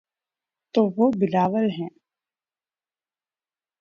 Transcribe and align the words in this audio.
تو 0.75 0.81
وہ 0.97 1.11
بلاول 1.19 1.69
ہیں۔ 1.79 1.89